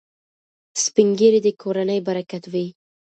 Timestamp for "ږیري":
1.19-1.39